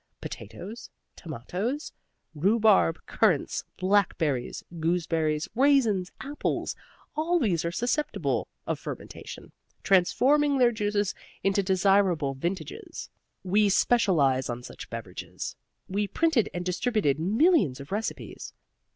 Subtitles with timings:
[0.19, 1.93] Potatoes, tomatoes,
[2.33, 6.75] rhubarb, currants, blackberries, gooseberries, raisins, apples
[7.15, 9.51] all these are susceptible of fermentation,
[9.83, 13.11] transforming their juices into desirable vintages.
[13.43, 15.55] We specialized on such beverages.
[15.87, 18.53] We printed and distributed millions of recipes.